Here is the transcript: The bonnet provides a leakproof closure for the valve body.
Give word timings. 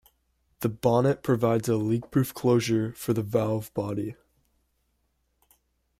The 0.61 0.69
bonnet 0.69 1.21
provides 1.21 1.69
a 1.69 1.73
leakproof 1.73 2.33
closure 2.33 2.91
for 2.93 3.13
the 3.13 3.21
valve 3.21 3.71
body. 3.75 4.15